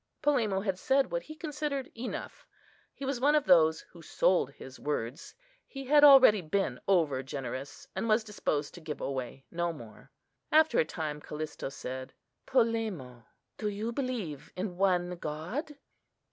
[0.23, 2.47] Polemo had said what he considered enough.
[2.95, 5.35] He was one of those who sold his words.
[5.67, 10.11] He had already been over generous, and was disposed to give away no more.
[10.51, 12.15] After a time, Callista said,
[12.47, 13.27] "Polemo,
[13.59, 15.75] do you believe in one God?"